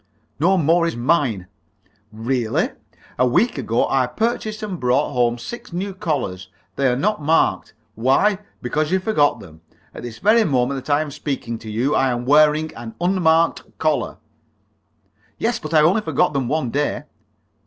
"No 0.39 0.57
more 0.57 0.87
is 0.87 0.95
mine." 0.95 1.45
"Really? 2.11 2.71
A 3.19 3.27
week 3.27 3.59
ago 3.59 3.87
I 3.87 4.07
purchased 4.07 4.63
and 4.63 4.79
brought 4.79 5.11
home 5.11 5.37
six 5.37 5.71
new 5.71 5.93
collars. 5.93 6.49
They 6.75 6.87
are 6.87 6.95
not 6.95 7.21
marked. 7.21 7.75
Why? 7.93 8.39
Because 8.63 8.89
you 8.91 8.99
forgot 8.99 9.39
them! 9.39 9.61
At 9.93 10.01
this 10.01 10.17
very 10.17 10.43
moment 10.43 10.83
that 10.83 10.91
I 10.91 11.01
am 11.01 11.11
speaking 11.11 11.59
to 11.59 11.69
you 11.69 11.93
I 11.93 12.09
am 12.09 12.25
wearing 12.25 12.73
an 12.75 12.95
unmarked 12.99 13.77
collar." 13.77 14.17
"Yes; 15.37 15.59
but 15.59 15.71
I 15.71 15.81
only 15.81 16.01
forgot 16.01 16.33
them 16.33 16.47
one 16.47 16.71
day." 16.71 17.03